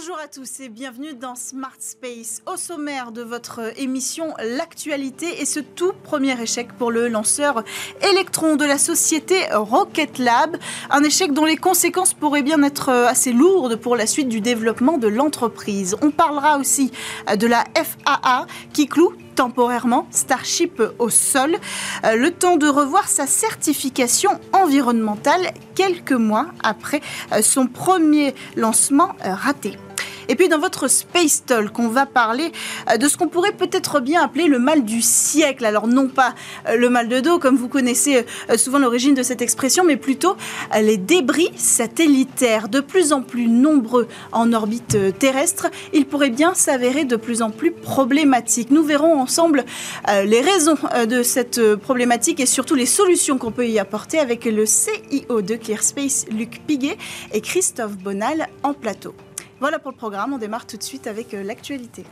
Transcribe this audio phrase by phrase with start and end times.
[0.00, 2.40] Bonjour à tous et bienvenue dans Smart Space.
[2.46, 7.64] Au sommaire de votre émission, l'actualité et ce tout premier échec pour le lanceur
[8.00, 10.56] Electron de la société Rocket Lab.
[10.90, 14.98] Un échec dont les conséquences pourraient bien être assez lourdes pour la suite du développement
[14.98, 15.96] de l'entreprise.
[16.00, 16.92] On parlera aussi
[17.36, 21.56] de la FAA qui cloue temporairement Starship au sol,
[22.04, 27.00] euh, le temps de revoir sa certification environnementale quelques mois après
[27.32, 29.78] euh, son premier lancement euh, raté.
[30.28, 32.52] Et puis dans votre Space Talk, on va parler
[32.90, 35.64] euh, de ce qu'on pourrait peut-être bien appeler le mal du siècle.
[35.64, 36.34] Alors non pas
[36.68, 39.96] euh, le mal de dos, comme vous connaissez euh, souvent l'origine de cette expression, mais
[39.96, 40.36] plutôt
[40.78, 45.68] les débris satellitaires de plus en plus nombreux en orbite terrestre.
[45.94, 48.70] Il pourrait bien s'avérer de plus en plus problématique.
[48.70, 49.64] Nous verrons ensemble
[50.24, 50.76] les raisons
[51.08, 55.56] de cette problématique et surtout les solutions qu'on peut y apporter avec le CIO de
[55.56, 56.98] ClearSpace, Luc Piguet,
[57.32, 59.14] et Christophe Bonal en plateau.
[59.60, 62.04] Voilà pour le programme, on démarre tout de suite avec euh, l'actualité.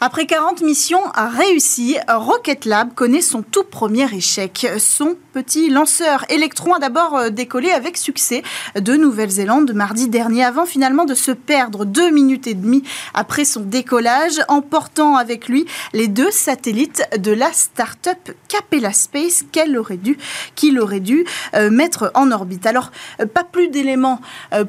[0.00, 4.66] Après 40 missions réussies, Rocket Lab connaît son tout premier échec.
[4.78, 8.42] Son petit lanceur Electron a d'abord euh, décollé avec succès
[8.78, 12.82] de Nouvelle-Zélande mardi dernier avant finalement de se perdre deux minutes et demie
[13.14, 19.78] après son décollage, emportant avec lui les deux satellites de la start-up Capella Space qu'elle
[19.78, 20.18] aurait dû,
[20.54, 22.66] qu'il aurait dû euh, mettre en orbite.
[22.66, 24.20] Alors, euh, pas plus d'éléments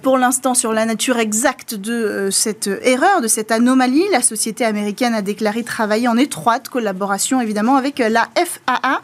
[0.02, 4.04] pour l'instant sur la nature exacte de cette erreur, de cette anomalie.
[4.12, 9.02] La société américaine a déclaré travailler en étroite collaboration évidemment avec la FAA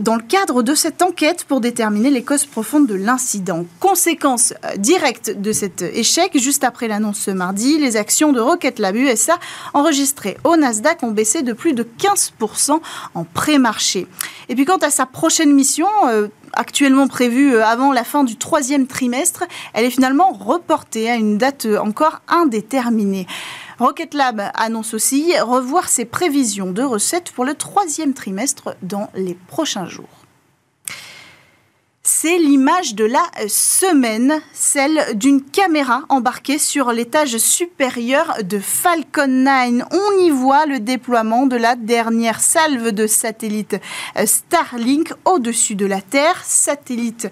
[0.00, 3.64] dans le cadre de cette enquête pour déterminer les causes profondes de l'incident.
[3.80, 8.78] Conséquence euh, directe de cet échec, juste après l'annonce ce mardi, les actions de Rocket
[8.78, 9.38] Lab USA
[9.74, 12.80] enregistrées au Nasdaq ont baissé de plus de 15%
[13.14, 14.06] en pré-marché.
[14.48, 18.86] Et puis quant à sa prochaine mission, euh, actuellement prévue avant la fin du troisième
[18.86, 23.26] trimestre, elle est finalement reportée à une date encore indéterminée.
[23.78, 29.34] Rocket Lab annonce aussi revoir ses prévisions de recettes pour le troisième trimestre dans les
[29.34, 30.21] prochains jours
[32.04, 39.84] c'est l'image de la semaine, celle d'une caméra embarquée sur l'étage supérieur de Falcon 9.
[39.92, 43.76] On y voit le déploiement de la dernière salve de satellites
[44.16, 47.30] euh, Starlink au-dessus de la Terre, satellites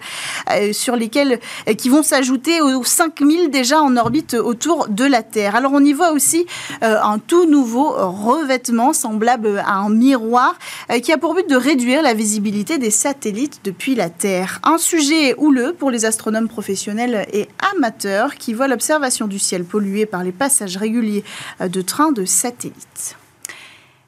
[0.53, 5.25] euh, sur lesquels euh, qui vont s'ajouter aux 5000 déjà en orbite autour de la
[5.25, 5.57] Terre.
[5.57, 6.47] Alors on y voit aussi
[6.81, 10.57] un tout nouveau revêtement semblable à un miroir
[11.03, 14.60] qui a pour but de réduire la visibilité des satellites depuis la Terre.
[14.63, 20.05] Un sujet houleux pour les astronomes professionnels et amateurs qui voient l'observation du ciel pollué
[20.05, 21.25] par les passages réguliers
[21.61, 23.17] de trains de satellites.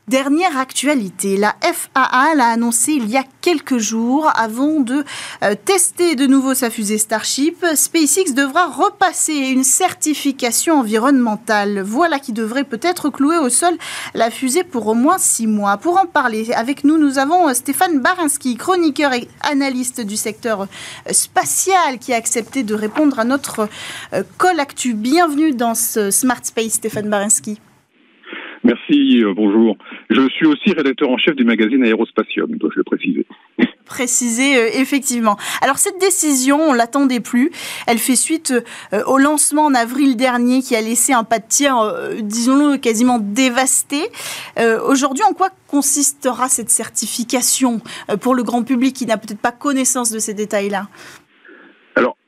[0.09, 5.05] Dernière actualité, la FAA l'a annoncé il y a quelques jours avant de
[5.45, 7.65] euh, tester de nouveau sa fusée Starship.
[7.77, 11.83] SpaceX devra repasser une certification environnementale.
[11.83, 13.75] Voilà qui devrait peut-être clouer au sol
[14.15, 15.77] la fusée pour au moins six mois.
[15.77, 20.63] Pour en parler avec nous, nous avons euh, Stéphane Barinski, chroniqueur et analyste du secteur
[20.63, 23.69] euh, spatial, qui a accepté de répondre à notre
[24.37, 24.95] call actu.
[24.95, 27.61] Bienvenue dans ce Smart Space, Stéphane Barinski.
[28.65, 29.77] Merci, euh, bonjour.
[30.09, 33.27] Je suis aussi rédacteur en chef du magazine Aérospatium, dois-je le préciser.
[33.85, 35.37] Préciser, euh, effectivement.
[35.61, 37.51] Alors cette décision, on l'attendait plus.
[37.89, 38.55] Elle fait suite
[38.93, 41.75] euh, au lancement en avril dernier qui a laissé un pas de tir,
[42.23, 44.01] disons-le, quasiment dévasté.
[44.87, 47.81] Aujourd'hui, en quoi consistera cette certification
[48.21, 50.89] pour le grand public qui n'a peut-être pas connaissance de ces détails-là?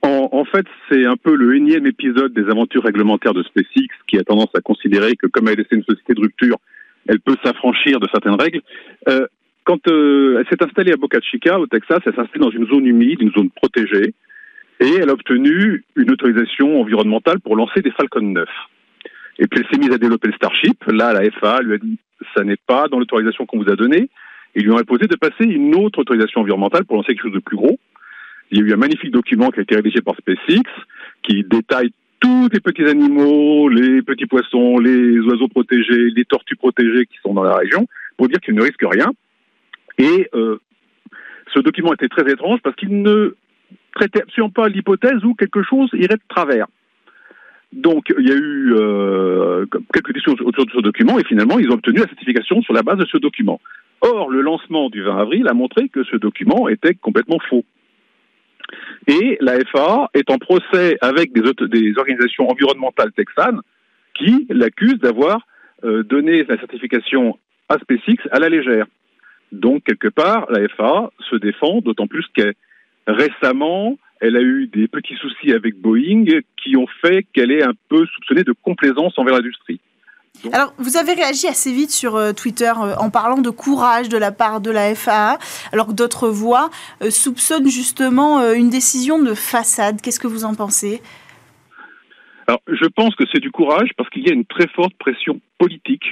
[0.04, 4.18] Alors, en, fait, c'est un peu le énième épisode des aventures réglementaires de SpaceX qui
[4.18, 6.58] a tendance à considérer que comme elle est une société de rupture,
[7.08, 8.60] elle peut s'affranchir de certaines règles.
[9.08, 9.26] Euh,
[9.64, 12.66] quand euh, elle s'est installée à Boca Chica, au Texas, elle s'est installée dans une
[12.66, 14.12] zone humide, une zone protégée,
[14.80, 18.46] et elle a obtenu une autorisation environnementale pour lancer des Falcon 9.
[19.38, 20.84] Et puis elle s'est mise à développer le Starship.
[20.86, 21.98] Là, la FAA lui a dit
[22.36, 24.10] ça n'est pas dans l'autorisation qu'on vous a donnée.
[24.54, 27.38] Ils lui ont imposé de passer une autre autorisation environnementale pour lancer quelque chose de
[27.38, 27.78] plus gros.
[28.54, 30.62] Il y a eu un magnifique document qui a été rédigé par SpaceX
[31.24, 31.90] qui détaille
[32.20, 37.34] tous les petits animaux, les petits poissons, les oiseaux protégés, les tortues protégées qui sont
[37.34, 39.10] dans la région, pour dire qu'ils ne risquent rien.
[39.98, 40.60] Et euh,
[41.52, 43.34] ce document était très étrange parce qu'il ne
[43.96, 46.68] traitait absolument pas l'hypothèse où quelque chose irait de travers.
[47.72, 51.68] Donc il y a eu euh, quelques questions autour de ce document et finalement ils
[51.70, 53.60] ont obtenu la certification sur la base de ce document.
[54.00, 57.64] Or, le lancement du 20 avril a montré que ce document était complètement faux.
[59.06, 63.60] Et la FAA est en procès avec des, organisations environnementales texanes
[64.14, 65.46] qui l'accusent d'avoir
[65.84, 67.38] euh, donné la certification
[67.68, 68.86] à SpaceX à la légère.
[69.52, 72.54] Donc, quelque part, la FAA se défend, d'autant plus qu'elle
[73.06, 76.24] récemment elle a eu des petits soucis avec Boeing
[76.56, 79.80] qui ont fait qu'elle est un peu soupçonnée de complaisance envers l'industrie.
[80.52, 84.18] Alors, vous avez réagi assez vite sur euh, Twitter euh, en parlant de courage de
[84.18, 85.38] la part de la FAA,
[85.72, 86.70] alors que d'autres voix
[87.02, 90.00] euh, soupçonnent justement une décision de façade.
[90.02, 91.00] Qu'est-ce que vous en pensez?
[92.46, 95.40] Alors, je pense que c'est du courage parce qu'il y a une très forte pression
[95.58, 96.04] politique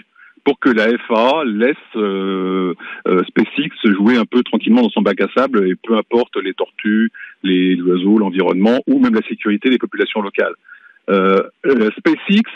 [0.44, 1.76] pour que la FAA laisse
[3.28, 7.12] SpaceX jouer un peu tranquillement dans son bac à sable et peu importe les tortues,
[7.42, 10.54] les oiseaux, l'environnement ou même la sécurité des populations locales.
[11.06, 12.48] SpaceX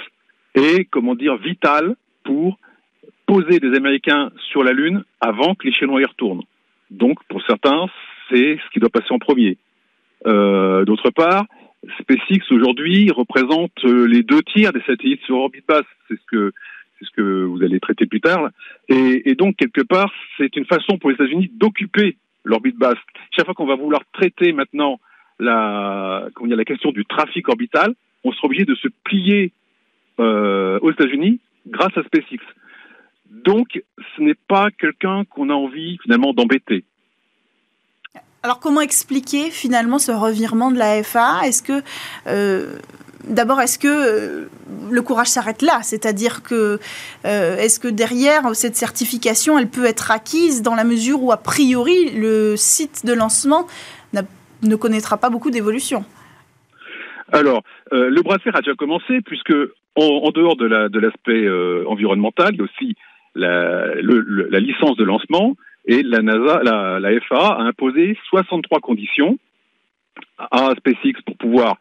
[0.57, 1.95] est, comment dire, vital
[2.25, 2.59] pour
[3.27, 6.43] poser des Américains sur la Lune avant que les Chinois y retournent.
[6.91, 7.87] Donc, pour certains,
[8.31, 9.59] c'est ce qui doit passer en premier.
[10.27, 11.45] Euh, D'autre part,
[12.01, 15.85] SpaceX aujourd'hui représente euh, les deux tiers des satellites sur orbite basse.
[16.09, 16.53] C'est ce que
[16.99, 18.49] c'est ce que vous allez traiter plus tard.
[18.89, 22.99] Et, donc quelque part, c'est une façon pour les États-Unis d'occuper l'orbite basse.
[23.33, 24.99] Chaque fois qu'on va vouloir traiter maintenant
[25.39, 27.95] la, comment dire, la question du trafic orbital,
[28.25, 29.53] on sera obligé de se plier
[30.19, 32.41] euh, aux États-Unis grâce à SpaceX.
[33.31, 33.83] Donc,
[34.17, 36.85] ce n'est pas quelqu'un qu'on a envie finalement d'embêter.
[38.43, 41.83] Alors, comment expliquer finalement ce revirement de la FA Est-ce que
[42.29, 42.79] euh,
[43.29, 44.49] D'abord, est-ce que euh,
[44.91, 45.81] le courage s'arrête là?
[45.83, 46.79] C'est-à-dire que
[47.25, 52.11] est-ce que derrière cette certification, elle peut être acquise dans la mesure où a priori
[52.11, 53.67] le site de lancement
[54.63, 56.07] ne connaîtra pas beaucoup d'évolution?
[57.33, 59.53] Alors, le bras de fer a déjà commencé puisque
[59.97, 62.95] en, dehors de l'aspect la, euh, environnemental, il y a aussi
[63.35, 65.57] la, licence de lancement
[65.87, 69.39] et la NASA, la, FAA a imposé 63 conditions
[70.39, 71.77] à SpaceX pour pouvoir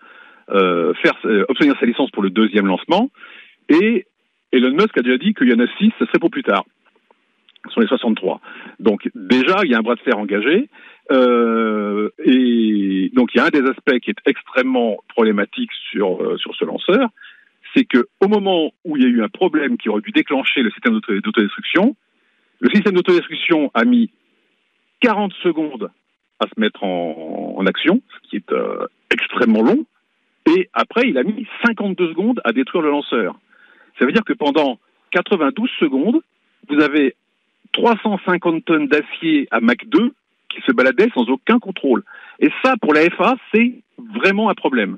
[0.49, 0.93] euh,
[1.25, 3.09] euh, obtenir sa licence pour le deuxième lancement.
[3.69, 4.05] Et
[4.51, 6.63] Elon Musk a déjà dit qu'il y en a 6, ce serait pour plus tard.
[7.67, 8.39] Ce sont les 63.
[8.79, 10.69] Donc déjà, il y a un bras de fer engagé.
[11.11, 16.65] Et donc il y a un des aspects qui est extrêmement problématique sur, sur ce
[16.65, 17.09] lanceur,
[17.75, 20.61] c'est que au moment où il y a eu un problème qui aurait dû déclencher
[20.61, 21.95] le système d'autodestruction,
[22.59, 24.09] le système d'autodestruction a mis
[25.01, 25.91] 40 secondes
[26.39, 29.85] à se mettre en, action, ce qui est euh, extrêmement long,
[30.55, 33.35] et après il a mis 52 secondes à détruire le lanceur.
[33.97, 34.77] Ça veut dire que pendant
[35.11, 36.21] 92 secondes,
[36.69, 37.15] vous avez
[37.71, 40.13] 350 tonnes d'acier à Mach 2
[40.49, 42.03] qui se baladaient sans aucun contrôle.
[42.39, 44.97] Et ça, pour la FA, c'est vraiment un problème.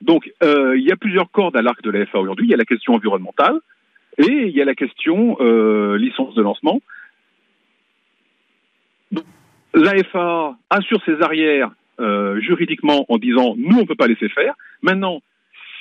[0.00, 2.46] Donc, euh, il y a plusieurs cordes à l'arc de la FA aujourd'hui.
[2.46, 3.58] Il y a la question environnementale
[4.18, 6.80] et il y a la question euh, licence de lancement.
[9.74, 11.70] La FA assure ses arrières
[12.00, 14.54] euh, juridiquement en disant nous on ne peut pas laisser faire.
[14.82, 15.20] Maintenant,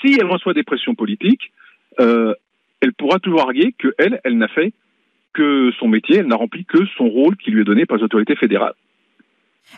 [0.02, 1.52] si elle reçoit des pressions politiques,
[1.98, 4.74] elle pourra toujours arguer qu'elle, elle n'a fait
[5.34, 8.04] que son métier, elle n'a rempli que son rôle qui lui est donné par les
[8.04, 8.76] autorités fédérales.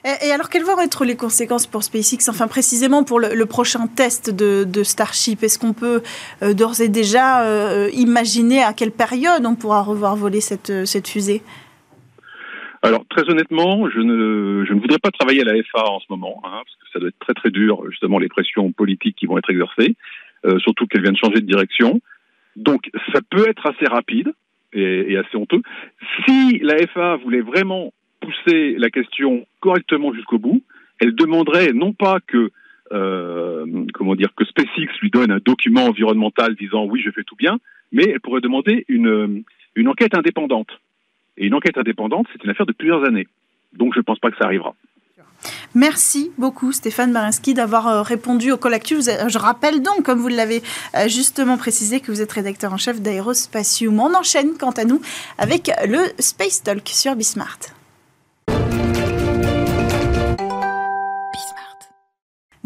[0.06, 4.30] Et, alors, quelles vont être les conséquences pour SpaceX, enfin précisément pour le, prochain test
[4.30, 5.44] de, Starship?
[5.44, 6.02] Est-ce qu'on peut
[6.44, 10.86] euh, d'ores et déjà euh, imaginer à quelle période on pourra revoir voler cette, euh,
[11.06, 11.42] fusée?
[12.84, 16.62] Alors très honnêtement, je ne, voudrais pas travailler à la FA en ce moment, hein,
[16.64, 19.50] parce que ça doit être très très dur, justement, les pressions politiques qui vont être
[19.50, 19.96] exercées,
[20.60, 22.00] surtout qu'elle vient de changer de direction.
[22.56, 24.32] Donc ça peut être assez rapide
[24.74, 25.62] et, et assez honteux.
[26.26, 27.92] Si la FA voulait vraiment
[28.28, 30.64] pousser la question correctement jusqu'au bout,
[31.00, 32.52] elle demanderait non pas que
[32.92, 37.36] euh, comment dire que SpaceX lui donne un document environnemental disant oui je fais tout
[37.36, 37.60] bien,
[37.92, 39.44] mais elle pourrait demander une,
[39.76, 40.70] une enquête indépendante.
[41.38, 43.28] Et une enquête indépendante, c'est une affaire de plusieurs années.
[43.74, 44.74] Donc je ne pense pas que ça arrivera.
[45.76, 48.98] Merci beaucoup Stéphane Marinsky d'avoir euh, répondu au collectif.
[49.02, 50.64] Je rappelle donc, comme vous l'avez
[50.96, 54.00] euh, justement précisé, que vous êtes rédacteur en chef d'Aerospatium.
[54.00, 55.00] On enchaîne quant à nous
[55.38, 57.77] avec le Space Talk sur Bismart.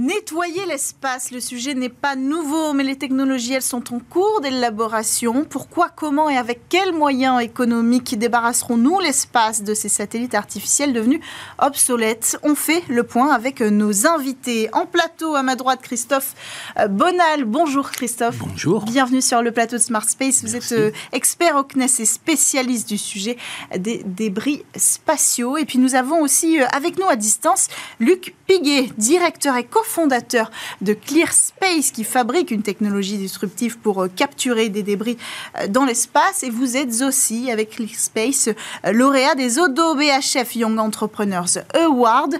[0.01, 5.45] Nettoyer l'espace, le sujet n'est pas nouveau, mais les technologies, elles sont en cours d'élaboration.
[5.47, 11.19] Pourquoi, comment et avec quels moyens économiques débarrasserons-nous l'espace de ces satellites artificiels devenus
[11.59, 12.39] obsolètes?
[12.41, 14.69] On fait le point avec nos invités.
[14.73, 16.33] En plateau, à ma droite, Christophe
[16.79, 17.43] euh, Bonal.
[17.45, 18.39] Bonjour Christophe.
[18.39, 18.85] Bonjour.
[18.85, 20.41] Bienvenue sur le plateau de Smart Space.
[20.41, 23.37] Vous êtes euh, expert au CNES et spécialiste du sujet
[23.77, 25.57] des débris spatiaux.
[25.57, 27.67] Et puis nous avons aussi euh, avec nous à distance
[27.99, 34.03] Luc Piguet, directeur et co fondateur de Clear Space qui fabrique une technologie disruptive pour
[34.03, 35.17] euh, capturer des débris
[35.59, 36.43] euh, dans l'espace.
[36.43, 42.35] Et vous êtes aussi, avec Clear Space, euh, lauréat des Odo BHF Young Entrepreneurs Award,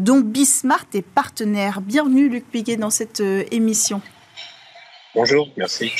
[0.00, 1.80] dont Bismart est partenaire.
[1.80, 4.00] Bienvenue, Luc Piguet, dans cette émission.
[5.14, 5.92] Bonjour, merci.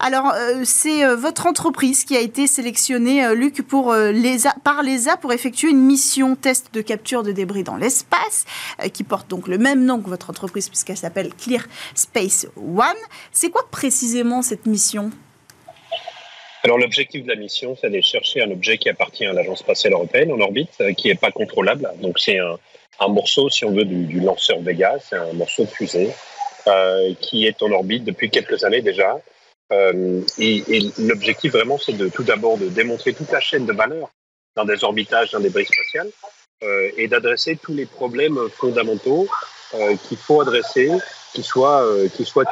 [0.00, 5.32] Alors, euh, c'est euh, votre entreprise qui a été sélectionnée, euh, Luc, par l'ESA pour
[5.32, 8.44] effectuer une mission test de capture de débris dans l'espace,
[8.92, 11.62] qui porte donc le même nom que votre entreprise, puisqu'elle s'appelle Clear
[11.94, 12.96] Space One.
[13.32, 15.10] C'est quoi précisément cette mission?
[16.62, 19.92] Alors l'objectif de la mission, c'est d'aller chercher un objet qui appartient à l'Agence spatiale
[19.92, 21.90] européenne en orbite, qui n'est pas contrôlable.
[22.00, 26.10] Donc c'est un, morceau, si on veut, du, lanceur Vega, c'est un morceau de fusée
[27.20, 29.20] qui est en orbite depuis quelques années déjà,
[29.72, 34.10] euh, et, l'objectif vraiment, c'est de tout d'abord de démontrer toute la chaîne de valeur
[34.56, 36.08] dans des orbitages, d'un débris spatial,
[36.62, 39.26] euh, et d'adresser tous les problèmes fondamentaux
[39.74, 40.90] euh, qu'il faut adresser,
[41.32, 41.84] qu'ils soient,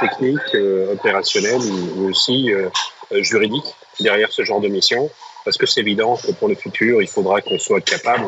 [0.01, 0.57] techniques,
[0.91, 1.63] opérationnels
[1.97, 2.51] ou, aussi
[3.13, 5.09] juridiques derrière ce genre de mission,
[5.45, 8.27] parce que c'est évident que pour le futur, il faudra qu'on soit capable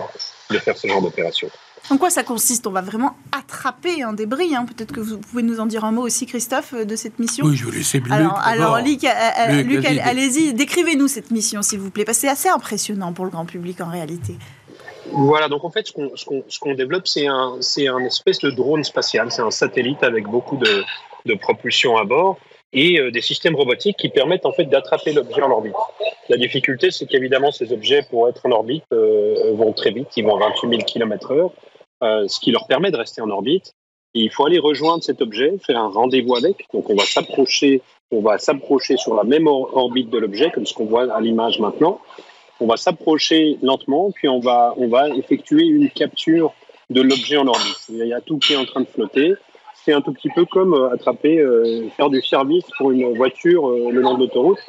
[0.50, 1.50] de faire ce genre d'opération.
[1.90, 2.66] En quoi ça consiste?
[2.66, 4.54] On va vraiment attraper un débris.
[4.54, 4.64] Hein.
[4.66, 7.44] Peut-être que vous pouvez nous en dire un mot aussi, Christophe, euh, de cette mission?
[7.44, 8.10] Oui, je vais laisser Luc.
[8.10, 12.22] Alors, alors Luc, euh, euh, Luc, allez-y, décrivez-nous cette mission, s'il vous plaît, parce que
[12.22, 14.34] c'est assez impressionnant pour le grand public en réalité.
[15.12, 19.30] Voilà, donc en fait, ce qu'on développe, c'est un, un espèce de drone spatial.
[19.30, 20.82] C'est un satellite avec beaucoup de,
[21.26, 22.38] de propulsion à bord
[22.72, 25.74] et des systèmes robotiques qui permettent en fait d'attraper l'objet en orbite.
[26.28, 30.36] La difficulté, c'est qu'évidemment, ces objets, pour être en orbite, vont très vite, ils vont
[30.36, 31.52] à 28 000 km/h.
[32.04, 33.74] Euh, ce qui leur permet de rester en orbite.
[34.12, 36.66] il faut aller rejoindre cet objet, faire un rendez-vous avec.
[36.74, 37.80] Donc on va s'approcher,
[38.10, 41.60] on va s'approcher sur la même orbite de l'objet, comme ce qu'on voit à l'image
[41.60, 42.00] maintenant.
[42.60, 46.52] On va s'approcher lentement, puis on va, on va effectuer une capture
[46.90, 47.80] de l'objet en orbite.
[47.88, 49.34] Il y a tout qui est en train de flotter.
[49.74, 53.70] C'est un tout petit peu comme euh, attraper, euh, faire du service pour une voiture
[53.70, 54.60] le long de l'autoroute,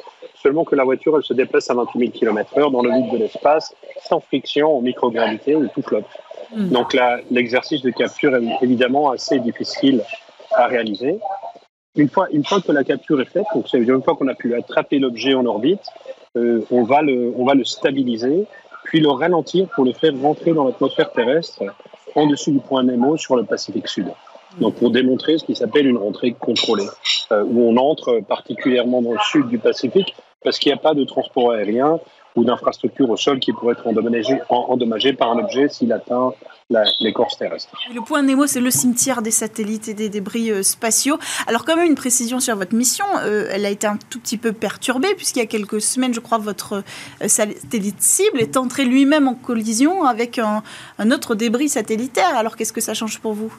[0.42, 3.18] seulement que la voiture elle se déplace à 28 000 km/h dans le vide de
[3.18, 3.74] l'espace,
[4.08, 6.06] sans friction, en microgravité, où tout flotte.
[6.54, 6.68] Mm.
[6.68, 6.96] Donc
[7.30, 10.02] l'exercice de capture est évidemment assez difficile
[10.52, 11.18] à réaliser.
[11.96, 14.98] Une fois, que la capture est faite, donc c'est une fois qu'on a pu attraper
[14.98, 15.80] l'objet en orbite,
[16.36, 18.44] euh, on, va le, on va le stabiliser,
[18.84, 21.62] puis le ralentir pour le faire rentrer dans l'atmosphère terrestre
[22.14, 24.08] en dessous du point Nemo sur le Pacifique Sud.
[24.60, 26.88] Donc pour démontrer ce qui s'appelle une rentrée contrôlée,
[27.32, 30.94] euh, où on entre particulièrement dans le sud du Pacifique parce qu'il n'y a pas
[30.94, 31.98] de transport aérien
[32.36, 36.32] ou d'infrastructures au sol qui pourraient être endommagées, par un objet s'il atteint
[37.00, 37.72] l'écorce terrestre.
[37.94, 41.18] Le point Nemo, c'est le cimetière des satellites et des débris euh, spatiaux.
[41.46, 44.36] Alors, quand même, une précision sur votre mission, euh, elle a été un tout petit
[44.36, 46.82] peu perturbée, puisqu'il y a quelques semaines, je crois, votre
[47.22, 50.62] euh, satellite cible est entré lui-même en collision avec un,
[50.98, 52.36] un autre débris satellitaire.
[52.36, 53.52] Alors, qu'est-ce que ça change pour vous?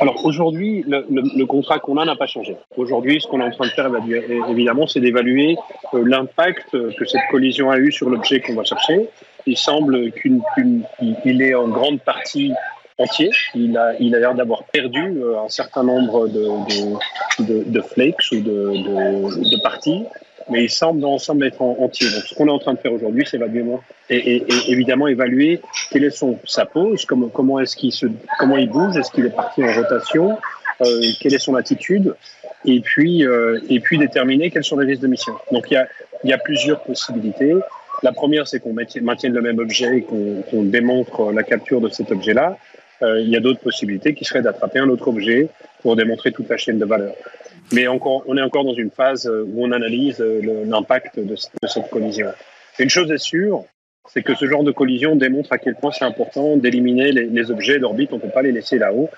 [0.00, 2.56] Alors aujourd'hui, le, contrat qu'on a n'a pas changé.
[2.76, 3.90] Aujourd'hui, ce qu'on est en train de faire,
[4.48, 5.56] évidemment, c'est d'évaluer
[5.94, 9.08] euh, l'impact que cette collision a eu sur l'objet qu'on va chercher.
[9.46, 12.52] Il semble qu'il est en grande partie
[12.98, 13.30] entier.
[13.54, 20.04] Il a, l'air d'avoir perdu euh, un certain nombre de, flakes ou de, parties
[20.50, 22.08] mais il semble dans l'ensemble être en, entier.
[22.10, 25.60] Donc, ce qu'on est en train de faire aujourd'hui, c'est évidemment, et, et, évidemment évaluer
[25.90, 28.06] quelle est son, sa pose, comment, comment est-ce qu'il se,
[28.38, 30.38] comment il bouge, est-ce qu'il est parti en rotation,
[30.82, 32.14] euh, quelle est son attitude,
[32.64, 35.34] et puis, euh, et puis déterminer quels sont les risques de mission.
[35.52, 35.86] Donc, il y a,
[36.24, 37.54] il y a plusieurs possibilités.
[38.02, 42.10] La première, c'est qu'on maintienne le même objet et qu'on démontre la capture de cet
[42.10, 42.58] objet-là.
[43.02, 45.48] Euh, il y a d'autres possibilités qui seraient d'attraper un autre objet
[45.82, 47.14] pour démontrer toute la chaîne de valeur.
[47.72, 51.34] Mais encore, on est encore dans une phase euh, où on analyse euh, l'impact de,
[51.36, 52.28] cette collision.
[52.78, 53.64] Une chose est sûre,
[54.08, 57.78] c'est que ce genre de collision démontre à quel point c'est important d'éliminer les, objets
[57.78, 58.12] d'orbite.
[58.12, 59.08] On ne peut pas les laisser là-haut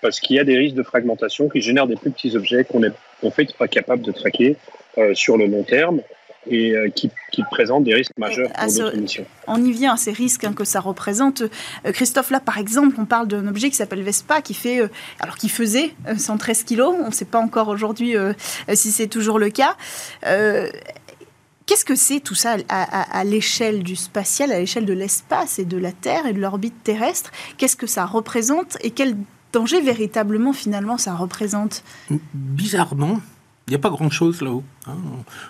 [0.00, 2.80] parce qu'il y a des risques de fragmentation qui génèrent des plus petits objets qu'on
[2.80, 4.56] n'est en fait pas capable de traquer
[4.98, 6.00] euh, sur le long terme
[6.46, 9.26] et euh, qui, qui présentent des risques majeurs pour notre mission.
[9.46, 11.42] On y vient à ces risques hein, que ça représente.
[11.42, 14.88] Euh, Christophe, là, par exemple, on parle d'un objet qui s'appelle Vespa, qui fait, euh,
[15.20, 16.94] alors qui faisait 113 kilos.
[17.02, 18.14] On ne sait pas encore aujourd'hui
[18.72, 19.76] si c'est toujours le cas.
[20.22, 25.64] Qu'est-ce que c'est tout ça à, à l'échelle du spatial, à l'échelle de l'espace et
[25.64, 27.30] de la Terre et de l'orbite terrestre?
[27.58, 29.16] Qu'est-ce que ça représente et quel
[29.52, 31.82] danger véritablement finalement ça représente?
[32.32, 33.20] Bizarrement,
[33.68, 34.64] il n'y a pas grand-chose là-haut.
[34.86, 34.96] Hein.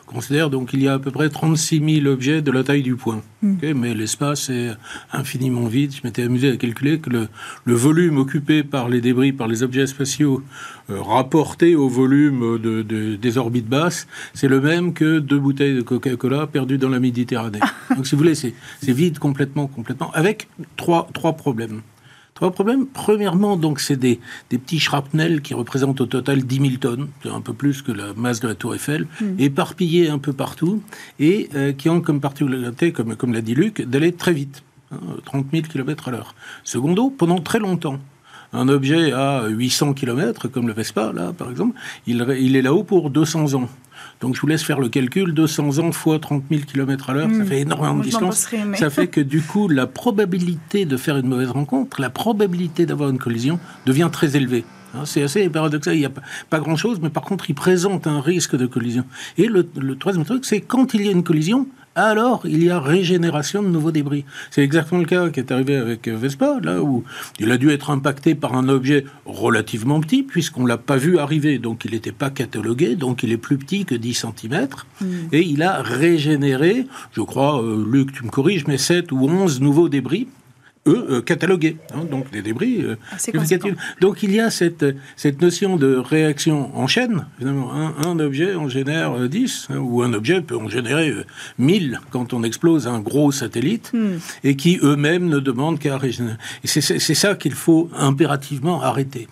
[0.09, 2.83] On considère donc qu'il y a à peu près 36 000 objets de la taille
[2.83, 3.23] du point.
[3.43, 3.55] Hmm.
[3.77, 4.71] mais l'espace est
[5.13, 5.95] infiniment vide.
[5.95, 7.29] Je m'étais amusé à calculer que le,
[7.67, 10.43] volume occupé par les débris, par les objets spatiaux,
[10.91, 12.83] euh, rapporté au volume de,
[13.15, 17.61] des orbites basses, c'est le même que deux bouteilles de Coca-Cola perdues dans la Méditerranée.
[17.97, 21.83] donc si vous voulez, c'est vide complètement, complètement, avec trois, trois problèmes.
[22.39, 22.87] Trois problèmes.
[22.87, 27.41] Premièrement, donc, c'est des, des, petits shrapnels qui représentent au total 10 000 tonnes, un
[27.41, 29.41] peu plus que la masse de la Tour Eiffel, hmm.
[29.41, 30.81] éparpillés un peu partout
[31.19, 34.63] et euh, qui ont comme particularité, comme, comme l'a dit Luc, d'aller très vite,
[35.25, 36.37] 30 000 km à l'heure.
[36.63, 37.99] Secondo, pendant très longtemps.
[38.53, 41.77] un objet à 800 km, comme le Vespa, là, par exemple,
[42.07, 43.69] il, il est là-haut pour 200 ans.
[44.21, 47.31] Donc je vous laisse faire le calcul, 200 ans fois 30 000 km à l'heure,
[47.31, 47.47] ça hmm.
[47.47, 48.49] fait énormément de distance.
[48.75, 53.11] Ça fait que du coup, la probabilité de faire une mauvaise rencontre, la probabilité d'avoir
[53.11, 54.65] une collision devient très élevée.
[54.95, 56.13] Hein, c'est assez paradoxal, il n'y a
[56.51, 59.05] pas grand-chose, mais par contre, il présente un risque de collision.
[59.37, 59.65] Et le,
[59.97, 61.69] troisième truc, c'est quand il y a une collision,
[62.05, 64.25] alors il y a régénération de nouveaux débris.
[64.51, 67.05] C'est exactement le cas qui est arrivé avec Vespa, là où
[67.39, 71.19] il a dû être impacté par un objet relativement petit, puisqu'on ne l'a pas vu
[71.19, 74.69] arriver, donc il n'était pas catalogué, donc il est plus petit que 10 cm,
[75.01, 75.07] hmm.
[75.33, 79.61] et il a régénéré, je crois, euh, Luc, tu me corriges, mais 7 ou 11
[79.61, 80.29] nouveaux débris
[80.89, 82.97] eux, euh, catalogués, hein, donc des débris euh,
[84.01, 84.85] Donc il y a cette,
[85.17, 87.27] cette notion de réaction en chaîne.
[87.43, 91.13] Un, objet en génère 10, euh, hein, ou un objet peut en générer
[91.59, 94.19] 1000 quand on explose un gros satellite, hmm.
[94.45, 96.37] et qui eux-mêmes ne demandent qu'à régénérer.
[96.65, 99.29] Et c'est ça qu'il faut impérativement arrêter.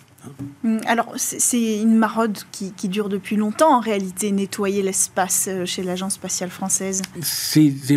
[0.63, 6.13] Hmm, alors, c'est une marode qui, dure depuis longtemps, en réalité, nettoyer l'espace chez l'Agence
[6.15, 7.01] spatiale française.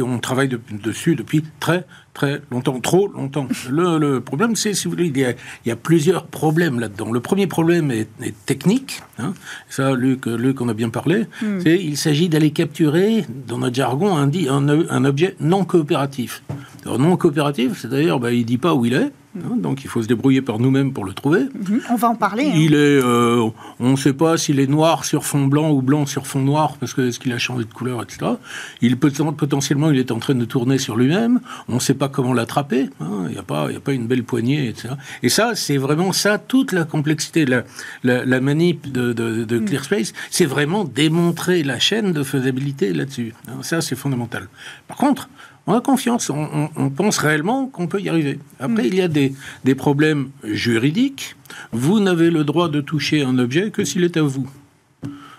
[0.02, 3.46] on travaille dessus depuis très, très longtemps, trop longtemps.
[3.70, 5.36] Le, problème, c'est, si vous voulez, il
[5.66, 7.12] y a, plusieurs problèmes là-dedans.
[7.12, 8.08] Le premier problème est,
[8.46, 9.02] technique.
[9.18, 9.34] Hein.
[9.68, 11.26] Ça, Luc, Luc en a bien parlé.
[11.42, 11.60] Hmm.
[11.60, 16.42] C'est il s'agit d'aller capturer, dans notre jargon, un, un, objet non coopératif.
[16.84, 19.12] Alors, non coopératif, c'est-à-dire, bah, il dit pas où il est.
[19.36, 21.44] Hein, donc il faut se débrouiller par nous-mêmes pour le trouver.
[21.54, 21.82] Mhm.
[21.90, 22.46] On va en parler.
[22.46, 22.56] Hein.
[22.56, 26.04] Il est, euh, on ne sait pas s'il est noir sur fond blanc ou blanc
[26.04, 28.32] sur fond noir parce que est-ce qu'il a changé de couleur, etc.
[28.80, 31.40] Il peut potentiellement il est en train de tourner sur lui-même.
[31.68, 32.90] On ne sait pas comment l'attraper.
[33.00, 33.26] Hein.
[33.26, 34.94] Il n'y a pas, il a pas une belle poignée, etc.
[35.22, 37.62] Et ça, c'est vraiment ça toute la complexité, la,
[38.02, 39.64] la, manip de, de, mm.
[39.64, 43.32] ClearSpace, c'est vraiment démontrer la chaîne de faisabilité là-dessus.
[43.62, 44.48] Ça, c'est fondamental.
[44.88, 45.28] Par contre,
[45.70, 48.40] on a confiance, on, pense réellement qu'on peut y arriver.
[48.58, 48.86] Après, mm.
[48.86, 49.32] il y a des,
[49.64, 51.36] des problèmes juridiques.
[51.72, 54.48] Vous n'avez le droit de toucher un objet que s'il est à vous.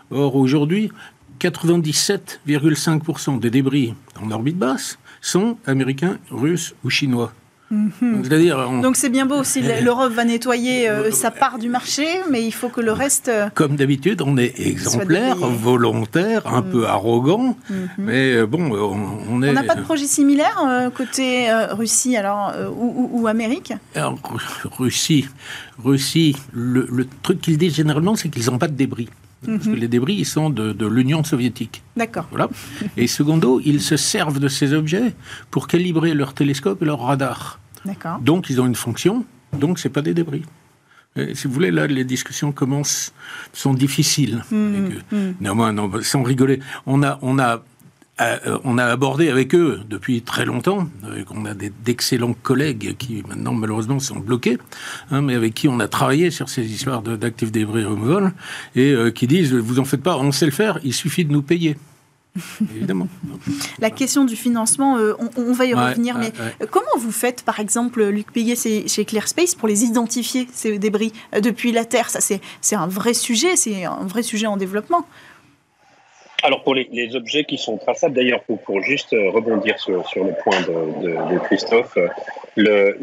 [0.09, 0.89] Or, aujourd'hui,
[1.39, 7.31] 97,5% des débris en orbite basse sont américains, russes ou chinois.
[7.71, 8.81] Mhm.
[8.81, 12.51] Donc c'est bien beau si l'Europe va nettoyer euh, sa part du marché, mais il
[12.51, 13.29] faut que le reste.
[13.29, 16.85] Euh, Comme d'habitude, on est exemplaire, volontaire, un peu mhm.
[16.85, 17.89] arrogant, mhm.
[17.97, 18.71] mais euh, bon,
[19.29, 19.49] on, est.
[19.49, 23.73] On n'a pas de projet similaire côté Russie alors ou, Amérique?
[24.77, 25.27] Russie,
[25.83, 29.09] Russie, le, le truc qu'ils disent généralement, c'est qu'ils n'ont pas de débris.
[29.45, 31.83] Parce que les débris, ils sont de, de l'Union soviétique.
[31.97, 32.27] D'accord.
[32.29, 32.49] Voilà.
[32.95, 35.13] Et secondo, ils se servent de ces objets
[35.49, 37.59] pour calibrer leur télescope et leur radar.
[38.21, 39.25] Donc ils ont une fonction,
[39.57, 40.43] donc c'est pas des débris.
[41.33, 43.13] si vous voulez, là, les discussions commencent,
[43.53, 44.43] sont difficiles.
[44.51, 44.55] Mmh,
[45.11, 45.17] mmh.
[45.41, 47.63] Néanmoins, non, sans rigoler, on a, on a
[48.21, 50.87] euh, on a abordé avec eux depuis très longtemps,
[51.31, 54.57] on a d'excellents collègues qui maintenant malheureusement sont bloqués,
[55.09, 58.33] hein, mais avec qui on a travaillé sur ces histoires d'actifs débris removal
[58.75, 61.31] et euh, qui disent vous en faites pas, on sait le faire, il suffit de
[61.31, 61.77] nous payer.
[62.75, 63.09] Évidemment.
[63.79, 66.31] La question du financement, euh, on, va y revenir, mais
[66.69, 71.73] comment vous faites, par exemple, Luc Piguet chez ClearSpace, pour les identifier, ces débris, depuis
[71.73, 72.09] la Terre?
[72.09, 75.05] Ça, c'est un vrai sujet, c'est un vrai sujet en développement.
[76.43, 80.59] Alors pour les, objets qui sont traçables, d'ailleurs pour, juste euh, rebondir sur, le point
[80.61, 81.97] de, Christophe,
[82.55, 82.97] le,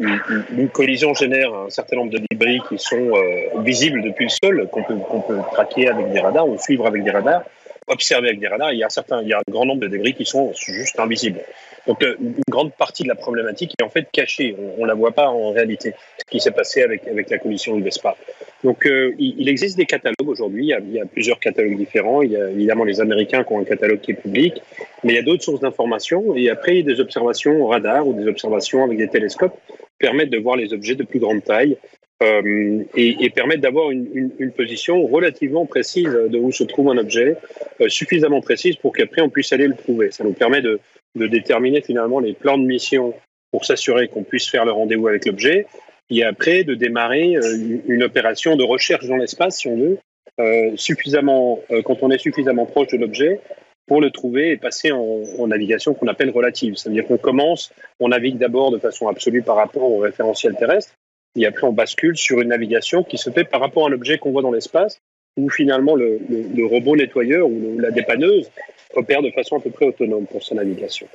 [0.51, 3.11] une, collision génère un certain nombre de débris qui sont
[3.59, 4.97] visibles depuis le sol, qu'on peut,
[5.27, 7.43] peut, traquer avec des radars ou suivre avec des radars
[7.89, 9.87] observer avec des radars, il y a, certains, il y a un grand nombre de
[9.87, 11.41] débris qui sont juste invisibles.
[11.87, 14.93] Donc euh, une grande partie de la problématique est en fait cachée, on ne la
[14.93, 18.15] voit pas en réalité, ce qui s'est passé avec, avec la commission de Vespa.
[18.63, 22.35] Donc euh, il, existe des catalogues aujourd'hui, il, y a plusieurs catalogues différents, il y
[22.35, 24.61] a évidemment les Américains qui ont un catalogue qui est public,
[25.03, 28.27] mais il y a d'autres sources d'informations, et après des observations au radar ou des
[28.27, 29.57] observations avec des télescopes
[29.97, 31.77] permettent de voir les objets de plus grande taille
[32.21, 36.89] euh, et, et, permettre d'avoir une, une, une, position relativement précise de où se trouve
[36.89, 37.37] un objet,
[37.79, 40.11] euh, suffisamment précise pour qu'après on puisse aller le trouver.
[40.11, 40.81] Ça nous permet de,
[41.15, 43.13] de déterminer finalement les plans de mission
[43.51, 45.65] pour s'assurer qu'on puisse faire le rendez-vous avec l'objet,
[46.09, 49.97] et après de démarrer euh, une opération de recherche dans l'espace, si on veut,
[50.39, 53.41] euh, suffisamment, quand on est suffisamment proche de l'objet
[53.87, 56.75] pour le trouver et passer en, en navigation qu'on appelle relative.
[56.75, 60.93] C'est-à-dire qu'on commence, on navigue d'abord de façon absolue par rapport au référentiel terrestre,
[61.35, 64.31] et après, on bascule sur une navigation qui se fait par rapport à l'objet qu'on
[64.31, 64.99] voit dans l'espace,
[65.37, 66.19] où finalement le,
[66.65, 68.49] robot nettoyeur ou la dépanneuse
[68.95, 71.07] opère de façon à peu près autonome pour sa navigation.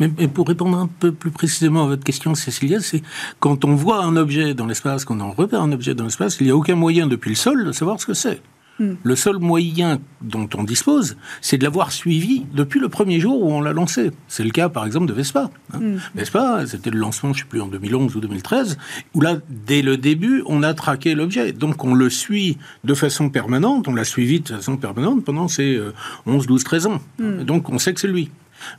[0.00, 3.02] mais, pour répondre un peu plus précisément à votre question, Cécilia, c'est
[3.40, 6.46] quand on voit un objet dans l'espace, quand on repère un objet dans l'espace, il
[6.46, 8.40] n'y a aucun moyen depuis le sol de savoir ce que c'est.
[8.78, 8.94] Hmm.
[9.02, 13.52] Le seul moyen dont on dispose, c'est de l'avoir suivi depuis le premier jour où
[13.52, 14.10] on l'a lancé.
[14.26, 15.50] C'est le cas, par exemple, de Vespa.
[15.72, 15.78] Hein.
[15.78, 15.98] Hmm.
[16.14, 18.78] Vespa, c'était le lancement, je ne sais plus, en 2011 ou 2013,
[19.14, 21.52] où là, dès le début, on a traqué l'objet.
[21.52, 25.80] Donc, on le suit de façon permanente, on l'a suivi de façon permanente pendant ces
[26.26, 27.00] 11, 12, 13 ans.
[27.18, 27.44] Hmm.
[27.44, 28.30] Donc, on sait que c'est lui.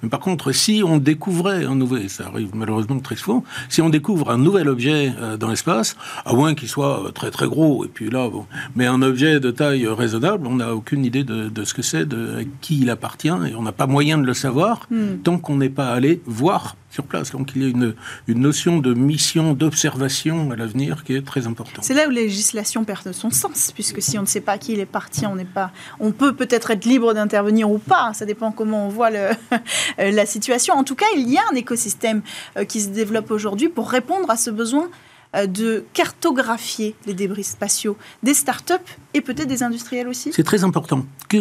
[0.02, 3.90] Mais par contre, si on découvrait un nouvel, ça arrive malheureusement très souvent, si on
[3.90, 7.86] découvre un nouvel objet euh, dans l'espace, à moins qu'il soit euh, très très gros,
[7.86, 11.64] et puis là, bon, mais un objet de taille raisonnable, on n'a aucune idée de,
[11.64, 14.34] ce que c'est, de à qui il appartient, et on n'a pas moyen de le
[14.34, 15.18] savoir hmm.
[15.24, 17.32] tant qu'on n'est pas allé voir sur place.
[17.32, 17.94] Donc il y a une,
[18.28, 21.84] une notion de mission d'observation à l'avenir qui est très importante.
[21.84, 24.74] C'est là où la législation perd son sens, puisque si on ne sait pas qui
[24.74, 28.14] il est parti, on n'est pas, on peut peut-être être libre d'intervenir ou pas.
[28.14, 29.10] Ça dépend comment on voit
[29.98, 30.74] la situation.
[30.76, 32.22] En tout cas, il y a un écosystème
[32.58, 34.90] euh, qui se développe aujourd'hui pour répondre à ce besoin
[35.36, 38.74] euh, de cartographier les débris spatiaux des startups
[39.16, 41.06] et peut-être des industriels aussi C'est très important.
[41.30, 41.38] Que,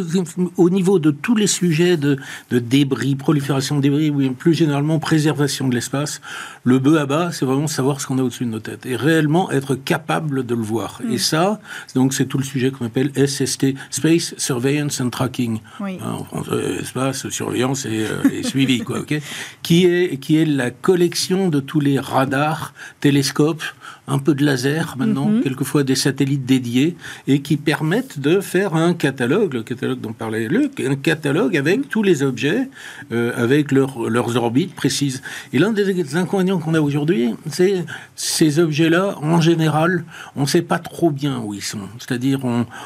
[0.57, 2.19] au niveau de tous les sujets de,
[2.51, 6.21] débris, prolifération de débris, ou plus généralement préservation de l'espace,
[6.63, 8.95] le bœuf à bas, c'est vraiment savoir ce qu'on a au-dessus de nos têtes et
[8.95, 11.01] réellement être capable de le voir.
[11.11, 11.19] Et mm.
[11.19, 11.61] ça,
[11.97, 15.59] donc c'est tout le sujet qu'on appelle SST, Space Surveillance and Tracking.
[15.81, 15.99] Oui.
[16.01, 19.21] Hein, en français, espace, surveillance et, euh, suivi, quoi, ok
[19.63, 23.65] qui, est, qui est la collection de tous les radars, télescopes,
[24.07, 25.43] un peu de laser maintenant, mhm.
[25.43, 30.49] quelquefois des satellites dédiés, et qui permettent de faire un catalogue, le catalogue dont parlait
[30.49, 31.85] Luc, un catalogue avec mhm.
[31.85, 32.69] tous les objets,
[33.13, 35.23] euh, avec leurs orbites précises.
[35.53, 40.05] Et l'un des inconvénients qu'on a aujourd'hui, c'est ces objets-là, en général,
[40.37, 41.79] on ne sait pas trop bien où ils sont.
[41.99, 42.41] C'est-à-dire,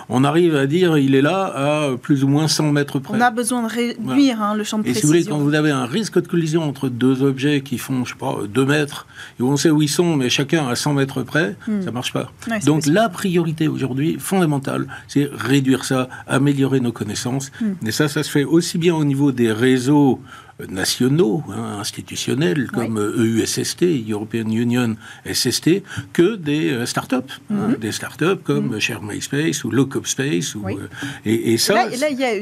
[0.09, 3.17] on, arrive à dire il est là à plus ou moins 100 mètres près.
[3.17, 4.99] On a besoin de réduire hein, le champ de précision.
[4.99, 7.79] Et si vous voulez, quand vous avez un risque de collision entre deux objets qui
[7.79, 9.07] font, je sais pas, 2 mètres,
[9.41, 11.83] et on sait où ils sont, mais chacun à 100 mètres près, hmm.
[11.83, 12.31] ça marche pas.
[12.65, 17.51] Donc la priorité aujourd'hui, fondamentale, c'est réduire ça, améliorer nos connaissances.
[17.61, 17.87] Hmm.
[17.87, 20.21] Et ça, ça se fait aussi bien au niveau des réseaux
[20.67, 24.97] nationaux, hein, institutionnels, comme EUSST, European Union
[25.31, 27.17] SST, que des euh, startups.
[27.51, 27.77] Hein, mhm.
[27.77, 30.55] des startups comme mm Share MySpace ou Lookup Space.
[30.55, 30.89] Ou, euh,
[31.25, 31.75] et, ça.
[31.75, 32.33] Là, il y a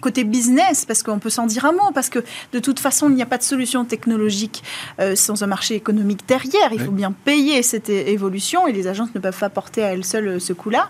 [0.00, 2.20] côté business, parce qu'on peut s'en dire un mot, parce que
[2.52, 4.62] de toute façon, il n'y a pas de solution technologique
[5.00, 6.70] euh, sans un marché économique derrière.
[6.72, 10.04] Il faut bien payer cette évolution et les agences ne peuvent pas porter à elles
[10.04, 10.88] seules ce coup-là.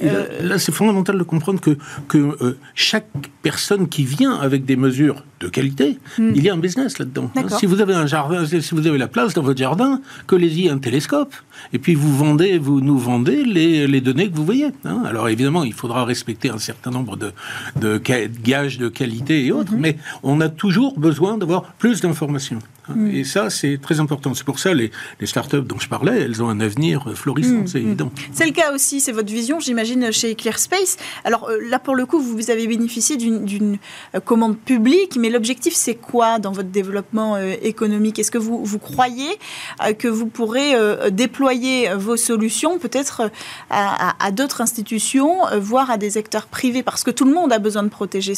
[0.00, 1.76] Là, c'est fondamental de comprendre que,
[2.08, 3.08] que chaque
[3.42, 6.32] personne qui vient avec des mesures de qualité, hmm.
[6.34, 7.30] il y a un business là-dedans.
[7.58, 10.78] Si vous avez un jardin, si vous avez la place dans votre jardin, collez-y un
[10.78, 11.34] télescope.
[11.72, 14.70] Et puis vous vendez, vous nous vendez les, les données que vous voyez.
[14.84, 15.02] Hein.
[15.06, 17.32] Alors évidemment, il faudra respecter un certain nombre de,
[17.80, 18.00] de
[18.42, 19.80] gages de qualité et autres, hmm.
[19.80, 22.58] mais on a toujours besoin d'avoir plus d'informations.
[22.88, 23.08] Hmm.
[23.08, 24.34] Et ça, c'est très important.
[24.34, 27.80] C'est pour ça les, les startups dont je parlais, elles ont un avenir florissant, c'est
[27.80, 28.10] évident.
[28.32, 30.96] C'est le cas aussi, c'est votre vision, j'imagine, chez ClearSpace.
[31.24, 33.78] Alors euh, là, pour le coup, vous avez bénéficié d'une
[34.14, 38.18] euh, commande publique, mais l'objectif, c'est quoi dans votre développement euh, économique?
[38.18, 39.38] Est-ce que vous, vous croyez
[39.82, 40.74] euh, que vous pourrez
[41.10, 43.30] déployer vos solutions peut-être
[43.70, 46.82] à, d'autres institutions, voire à des acteurs privés?
[46.82, 48.34] Parce que tout le monde a besoin de protéger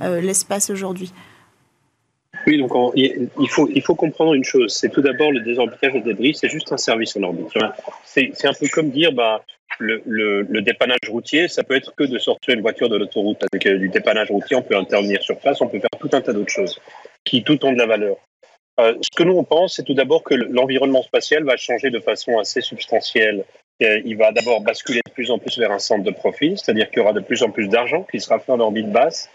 [0.00, 1.12] l'espace aujourd'hui.
[2.46, 4.72] Oui, donc il, faut, comprendre une chose.
[4.72, 7.48] C'est tout d'abord le désorbitage de débris, c'est juste un service en orbite.
[8.04, 9.42] C'est un peu comme dire, bah,
[9.78, 13.42] le, le, dépannage routier, ça peut être que de sortir une voiture de l'autoroute.
[13.52, 16.20] Avec euh, du dépannage routier, on peut intervenir sur place, on peut faire tout un
[16.20, 16.80] tas d'autres choses
[17.24, 18.16] qui tout ont de la valeur.
[18.80, 22.00] Euh, ce que nous, on pense, c'est tout d'abord que l'environnement spatial va changer de
[22.00, 23.44] façon assez substantielle.
[23.82, 26.88] Euh, il va d'abord basculer de plus en plus vers un centre de profit, c'est-à-dire
[26.90, 29.28] qu'il y aura de plus en plus d'argent qui sera fait en orbite basse.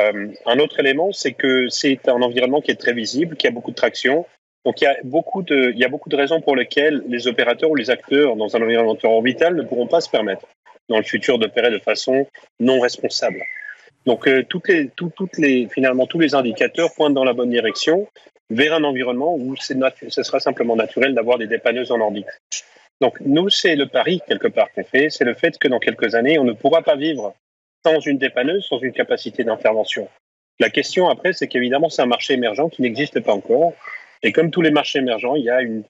[0.00, 3.50] Euh, un autre élément, c'est que c'est un environnement qui est très visible, qui a
[3.50, 4.26] beaucoup de traction,
[4.64, 7.26] donc il y a beaucoup de, il y a beaucoup de raisons pour lesquelles les
[7.26, 10.46] opérateurs ou les acteurs dans un environnement orbital ne pourront pas se permettre
[10.88, 12.26] dans le futur d'opérer de façon
[12.60, 13.42] non responsable.
[14.06, 18.08] Donc euh, toutes les, toutes les, finalement tous les indicateurs pointent dans la bonne direction
[18.50, 22.26] vers un environnement où ce sera simplement naturel d'avoir des dépanneuses en orbite.
[23.00, 26.14] Donc nous c'est le pari quelque part qu'on fait, c'est le fait que dans quelques
[26.14, 27.34] années on ne pourra pas vivre
[27.84, 30.08] sans une dépanneuse, sans une capacité d'intervention.
[30.60, 33.72] La question après, c'est qu'évidemment, c'est un marché émergent qui n'existe pas encore.
[34.22, 35.84] Et comme tous les marchés émergents, il y a une,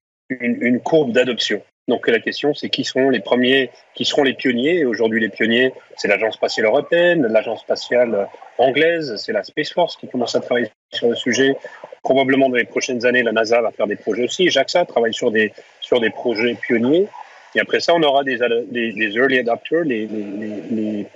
[0.81, 1.63] courbe d'adoption.
[1.89, 4.79] Donc la question, c'est qui seront les premiers, qui seront les pionniers.
[4.79, 9.97] Et aujourd'hui, les pionniers, c'est l'Agence spatiale européenne, l'Agence spatiale anglaise, c'est la Space Force
[9.97, 11.55] qui commence à travailler sur le sujet.
[12.03, 14.49] Probablement dans les prochaines années, la NASA va faire des projets aussi.
[14.49, 17.09] JAXA travaille sur des, sur des projets pionniers.
[17.55, 21.07] Et après ça, on aura des, early adopters, les,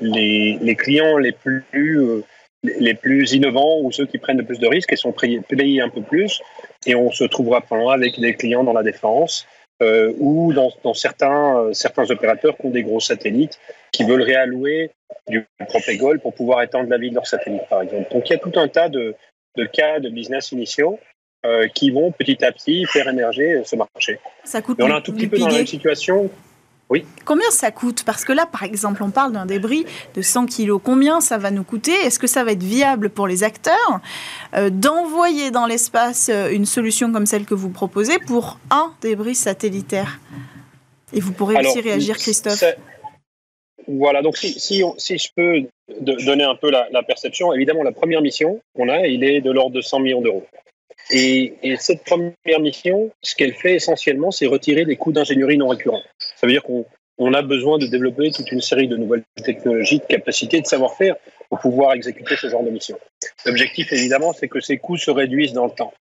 [0.00, 2.24] les clients les plus euh,
[2.62, 5.88] les plus innovants ou ceux qui prennent le plus de risques et sont payés un
[5.88, 6.40] peu plus.
[6.84, 9.46] Et on se trouvera pendant avec des clients dans la défense
[10.18, 13.60] ou dans, dans certains, certains opérateurs qui ont des gros satellites
[13.92, 14.90] qui veulent réallouer
[15.28, 18.10] du propégol pour pouvoir étendre la vie de leur satellite, par exemple.
[18.12, 19.14] Donc il y a tout un tas de,
[19.56, 20.98] de cas de business initiaux
[21.44, 24.18] euh, qui vont petit à petit faire émerger ce marché.
[24.44, 24.78] Ça coûte.
[24.80, 26.30] on est un tout petit peu dans la même situation.
[26.88, 27.04] Oui.
[27.24, 28.04] Combien ça coûte?
[28.04, 30.78] Parce que là, par exemple, on parle d'un débris de 100 kg.
[30.82, 31.92] Combien ça va nous coûter?
[31.92, 34.00] Est-ce que ça va être viable pour les acteurs
[34.54, 39.34] euh, d'envoyer dans l'espace euh, une solution comme celle que vous proposez pour un débris
[39.34, 40.20] satellitaire?
[41.12, 42.62] Et vous pourrez aussi réagir, Christophe.
[43.88, 45.62] Voilà, donc si, si, si je peux
[46.00, 49.50] donner un peu la, la, perception, évidemment, la première mission qu'on a, il est de
[49.52, 50.44] l'ordre de 100 millions d'euros.
[51.10, 55.68] Et, et, cette première mission, ce qu'elle fait essentiellement, c'est retirer des coûts d'ingénierie non
[55.68, 56.02] récurrents.
[56.36, 56.84] Ça veut dire qu'on
[57.18, 61.16] on a besoin de développer toute une série de nouvelles technologies, de capacités, de savoir-faire
[61.48, 62.98] pour pouvoir exécuter ce genre de mission.
[63.44, 65.94] L'objectif, évidemment, c'est que ces coûts se réduisent dans le temps.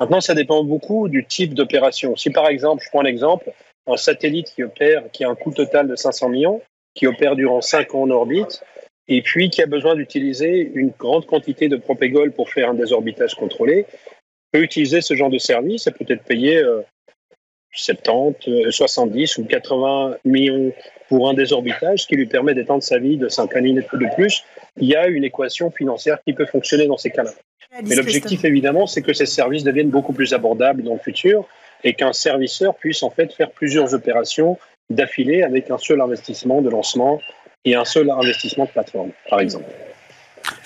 [0.00, 2.16] Maintenant, ça dépend beaucoup du type d'opération.
[2.16, 3.52] Si par exemple, je prends un exemple,
[3.86, 6.62] un satellite qui opère, qui a un coût total de 500 millions,
[6.94, 8.62] qui opère durant 5 ans en orbite,
[9.06, 13.34] et puis qui a besoin d'utiliser une grande quantité de propégol pour faire un désorbitage
[13.34, 13.86] contrôlé,
[14.54, 16.62] peut utiliser ce genre de service et peut-être payer
[17.72, 20.72] 70, 70 ou 80 millions
[21.08, 24.44] pour un désorbitage, ce qui lui permet d'étendre sa vie de 5 années de plus.
[24.80, 27.32] Il y a une équation financière qui peut fonctionner dans ces cas-là.
[27.82, 31.48] Mais l'objectif, évidemment, c'est que ces services deviennent beaucoup plus abordables dans le futur
[31.82, 34.56] et qu'un serviceur puisse en fait faire plusieurs opérations
[34.88, 37.20] d'affilée avec un seul investissement de lancement
[37.64, 39.66] et un seul investissement de plateforme, par exemple.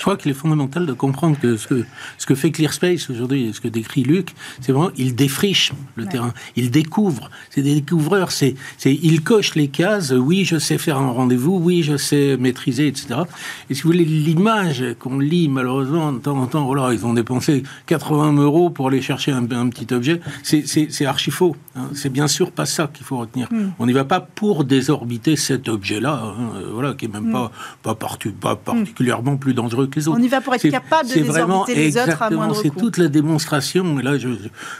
[0.09, 1.85] Crois qu'il est fondamental de comprendre que ce que,
[2.16, 4.31] ce que fait ClearSpace aujourd'hui, ce que décrit Luc,
[4.62, 9.55] c'est vraiment, il défriche le terrain, il découvre, c'est des découvreurs, c'est, c'est, il coche
[9.55, 13.21] les cases, oui, je sais faire un rendez-vous, oui, je sais maîtriser, etc.
[13.68, 17.12] Et si vous voulez, l'image qu'on lit, malheureusement, de temps en temps, voilà, ils ont
[17.12, 21.55] dépensé 80 euros pour aller chercher un, un petit objet, c'est, c'est, c'est archi faux.
[21.77, 21.90] Hein.
[21.92, 23.49] C'est bien sûr pas ça qu'il faut retenir.
[23.51, 23.73] Hmm.
[23.79, 27.33] On n'y va pas pour désorbiter cet objet-là, hein, voilà, qui est même hmm.
[27.33, 30.19] pas, pas, partu, pas particulièrement plus dangereux que les autres.
[30.19, 33.09] On y va pour être capable de désorbiter les autres à moindre C'est toute la
[33.09, 33.99] démonstration.
[34.01, 34.29] Et là, je,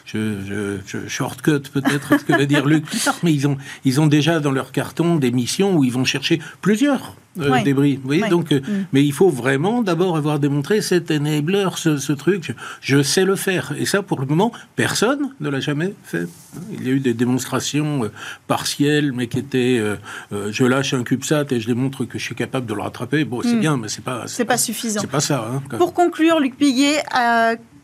[0.05, 2.85] je, je, shortcut peut-être ce que va dire Luc
[3.23, 6.41] mais ils ont, ils ont déjà dans leur carton des missions où ils vont chercher
[6.61, 7.97] plusieurs euh, débris.
[7.97, 8.87] Vous voyez, donc, euh, mm.
[8.93, 12.55] mais il faut vraiment d'abord avoir démontré cet enabler, ce, truc.
[12.81, 13.73] Je, sais le faire.
[13.79, 16.27] Et ça, pour le moment, personne ne l'a jamais fait.
[16.73, 18.13] Il y a eu des démonstrations euh,
[18.47, 19.83] partielles, mais qui étaient
[20.31, 23.25] je lâche un CubeSat et je démontre que je suis capable de le rattraper.
[23.25, 23.61] Bon, c'est mm.
[23.61, 24.25] bien, mais c'est pas.
[24.27, 25.01] C'est pas, suffisant.
[25.01, 25.49] C'est pas ça.
[25.53, 27.03] Hein, pour conclure, Luc Piguet,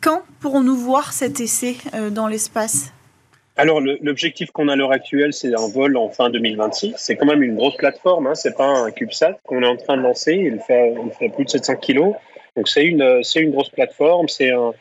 [0.00, 1.76] quand pourrons-nous voir cet essai
[2.12, 2.92] dans l'espace?
[3.56, 6.94] Alors, l'objectif qu'on a à l'heure actuelle, c'est un vol en fin 2026.
[6.96, 9.96] C'est quand même une grosse plateforme, hein, c'est pas un CubeSat qu'on est en train
[9.96, 10.32] de lancer.
[10.32, 10.94] Il fait,
[11.28, 12.14] plus de 700 kilos.
[12.56, 14.28] Donc, c'est une, une grosse plateforme.
[14.28, 14.74] C'est un,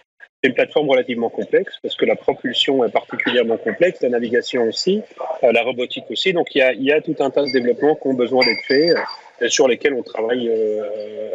[0.44, 5.02] une plateforme relativement complexe parce que la propulsion est particulièrement complexe, la navigation aussi,
[5.44, 6.34] euh, la robotique aussi.
[6.34, 8.44] Donc, il y a, il y a tout un tas de développements qui ont besoin
[8.46, 8.96] d'être faits,
[9.42, 11.30] euh, sur lesquels on travaille euh,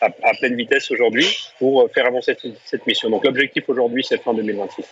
[0.00, 1.26] à, pleine vitesse aujourd'hui
[1.58, 3.10] pour faire avancer cette mission.
[3.10, 4.84] Donc, l'objectif aujourd'hui, c'est fin 2026.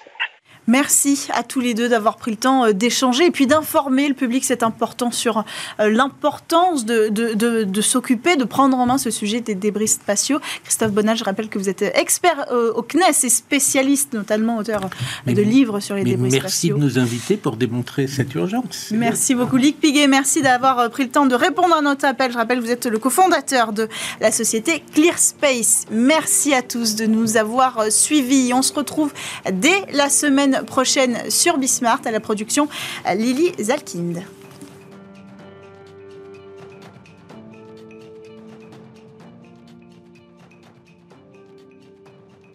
[0.69, 4.13] Merci à tous les deux d'avoir pris le temps euh, d'échanger et puis d'informer le
[4.13, 5.45] public, c'est important, sur
[5.81, 10.41] euh, l'importance de, de, s'occuper, de prendre en main ce sujet des débris spatiaux.
[10.65, 14.91] Christophe Bonnat, je rappelle que vous êtes expert euh, au CNES et spécialiste, notamment auteur
[15.27, 16.43] de livres sur les débris spatiaux.
[16.43, 18.89] Merci de nous inviter pour démontrer cette urgence.
[18.91, 20.07] Merci beaucoup, Lick Piguet.
[20.07, 22.31] Merci d'avoir pris le temps de répondre à notre appel.
[22.31, 23.89] Je rappelle que vous êtes le cofondateur de
[24.21, 25.87] la société ClearSpace.
[25.91, 28.53] Merci à tous de nous avoir suivis.
[28.53, 29.15] On se retrouve
[29.51, 32.69] dès la semaine prochaine sur Bismart à la production
[33.15, 34.23] Lily Zalkind.